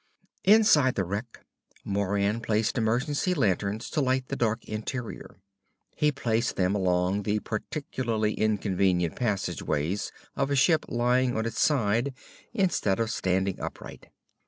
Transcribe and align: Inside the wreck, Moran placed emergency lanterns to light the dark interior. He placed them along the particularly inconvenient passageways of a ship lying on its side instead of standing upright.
Inside 0.45 0.95
the 0.95 1.03
wreck, 1.03 1.45
Moran 1.85 2.41
placed 2.41 2.75
emergency 2.75 3.35
lanterns 3.35 3.87
to 3.91 4.01
light 4.01 4.29
the 4.29 4.35
dark 4.35 4.65
interior. 4.65 5.37
He 5.95 6.11
placed 6.11 6.55
them 6.55 6.73
along 6.73 7.21
the 7.21 7.37
particularly 7.41 8.33
inconvenient 8.33 9.15
passageways 9.15 10.11
of 10.35 10.49
a 10.49 10.55
ship 10.55 10.87
lying 10.89 11.37
on 11.37 11.45
its 11.45 11.59
side 11.59 12.15
instead 12.51 12.99
of 12.99 13.11
standing 13.11 13.59
upright. 13.59 14.07